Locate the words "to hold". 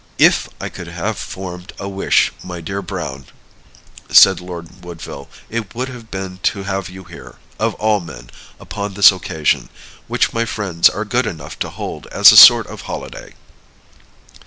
11.59-12.07